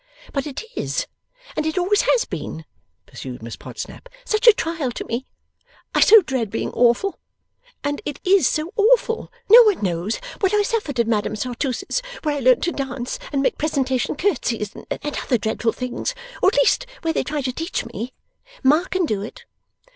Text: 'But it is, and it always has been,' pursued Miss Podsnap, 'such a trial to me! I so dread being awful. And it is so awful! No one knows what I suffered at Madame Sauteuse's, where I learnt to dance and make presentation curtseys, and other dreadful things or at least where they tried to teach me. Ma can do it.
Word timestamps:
'But 0.33 0.47
it 0.47 0.63
is, 0.75 1.05
and 1.55 1.63
it 1.63 1.77
always 1.77 2.01
has 2.01 2.25
been,' 2.25 2.65
pursued 3.05 3.43
Miss 3.43 3.55
Podsnap, 3.55 4.09
'such 4.25 4.47
a 4.47 4.53
trial 4.53 4.91
to 4.93 5.05
me! 5.05 5.27
I 5.93 5.99
so 6.01 6.23
dread 6.23 6.49
being 6.49 6.71
awful. 6.71 7.19
And 7.83 8.01
it 8.03 8.19
is 8.23 8.47
so 8.47 8.73
awful! 8.75 9.31
No 9.47 9.61
one 9.61 9.83
knows 9.83 10.15
what 10.39 10.55
I 10.55 10.63
suffered 10.63 10.99
at 10.99 11.05
Madame 11.05 11.35
Sauteuse's, 11.35 12.01
where 12.23 12.35
I 12.35 12.39
learnt 12.39 12.63
to 12.63 12.71
dance 12.71 13.19
and 13.31 13.43
make 13.43 13.59
presentation 13.59 14.15
curtseys, 14.15 14.73
and 14.73 14.87
other 15.03 15.37
dreadful 15.37 15.71
things 15.71 16.15
or 16.41 16.47
at 16.49 16.57
least 16.57 16.87
where 17.03 17.13
they 17.13 17.23
tried 17.23 17.45
to 17.45 17.53
teach 17.53 17.85
me. 17.85 18.11
Ma 18.63 18.85
can 18.85 19.05
do 19.05 19.21
it. 19.21 19.45